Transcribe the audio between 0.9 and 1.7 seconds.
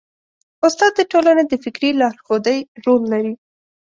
د ټولنې د